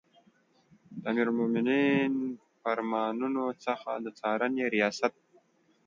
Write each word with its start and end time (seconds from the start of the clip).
د 1.01 1.03
امیرالمؤمنین 1.11 2.11
د 2.31 2.31
فرمانونو 2.61 3.43
څخه 3.65 3.89
د 4.05 4.07
څارنې 4.19 4.65
ریاست 4.75 5.13